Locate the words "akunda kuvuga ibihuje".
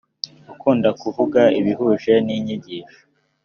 0.51-2.13